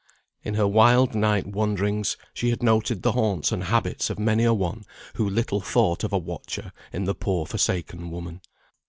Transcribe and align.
In 0.43 0.55
her 0.55 0.67
wild 0.67 1.13
night 1.13 1.45
wanderings, 1.45 2.17
she 2.33 2.49
had 2.49 2.63
noted 2.63 3.03
the 3.03 3.11
haunts 3.11 3.51
and 3.51 3.65
habits 3.65 4.09
of 4.09 4.17
many 4.17 4.43
a 4.45 4.51
one 4.51 4.83
who 5.13 5.29
little 5.29 5.61
thought 5.61 6.03
of 6.03 6.11
a 6.11 6.17
watcher 6.17 6.71
in 6.91 7.03
the 7.03 7.13
poor 7.13 7.45
forsaken 7.45 8.09
woman. 8.09 8.41